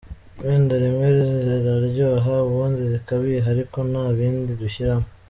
Wenda 0.43 0.73
rimwe 0.83 1.07
ziraryoha 1.27 2.33
ubundi 2.47 2.81
zikabiha 2.91 3.47
ariko 3.55 3.77
nta 3.91 4.05
bindi 4.17 4.51
dushyiramo. 4.63 5.07